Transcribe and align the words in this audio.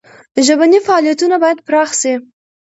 ژبني 0.45 0.79
فعالیتونه 0.87 1.35
باید 1.43 1.63
پراخ 1.67 1.89
سي. 2.01 2.13